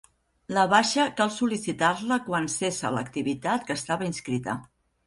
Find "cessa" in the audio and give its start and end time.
2.57-2.95